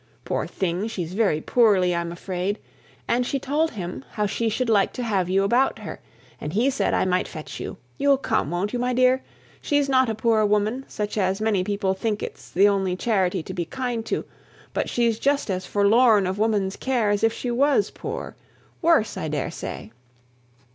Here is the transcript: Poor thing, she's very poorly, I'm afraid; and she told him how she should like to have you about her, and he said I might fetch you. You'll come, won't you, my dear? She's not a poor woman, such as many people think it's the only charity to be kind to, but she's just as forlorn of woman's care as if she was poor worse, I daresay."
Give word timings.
Poor 0.25 0.47
thing, 0.47 0.87
she's 0.87 1.13
very 1.13 1.39
poorly, 1.39 1.93
I'm 1.93 2.11
afraid; 2.11 2.57
and 3.07 3.23
she 3.23 3.37
told 3.37 3.69
him 3.69 4.03
how 4.13 4.25
she 4.25 4.49
should 4.49 4.67
like 4.67 4.93
to 4.93 5.03
have 5.03 5.29
you 5.29 5.43
about 5.43 5.77
her, 5.77 5.99
and 6.39 6.51
he 6.51 6.71
said 6.71 6.95
I 6.95 7.05
might 7.05 7.27
fetch 7.27 7.59
you. 7.59 7.77
You'll 7.99 8.17
come, 8.17 8.49
won't 8.49 8.73
you, 8.73 8.79
my 8.79 8.93
dear? 8.95 9.21
She's 9.61 9.87
not 9.87 10.09
a 10.09 10.15
poor 10.15 10.43
woman, 10.43 10.85
such 10.87 11.19
as 11.19 11.39
many 11.39 11.63
people 11.63 11.93
think 11.93 12.23
it's 12.23 12.49
the 12.49 12.67
only 12.67 12.95
charity 12.95 13.43
to 13.43 13.53
be 13.53 13.65
kind 13.65 14.03
to, 14.07 14.25
but 14.73 14.89
she's 14.89 15.19
just 15.19 15.51
as 15.51 15.67
forlorn 15.67 16.25
of 16.25 16.39
woman's 16.39 16.77
care 16.77 17.11
as 17.11 17.23
if 17.23 17.31
she 17.31 17.51
was 17.51 17.91
poor 17.91 18.35
worse, 18.81 19.17
I 19.17 19.27
daresay." 19.27 19.91